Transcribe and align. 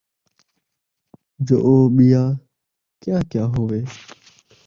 جو 1.45 1.57
او 1.65 1.75
ٻیا 1.95 2.23
کیا 3.01 3.17
کیا 3.31 3.43
ہووے، 3.53 3.81